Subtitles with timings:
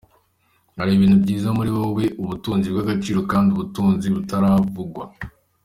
[0.77, 5.03] Hari ibintu byiza muri wowe, ubutunzi bw'agaciro kandi ubutunzi butaravugwa.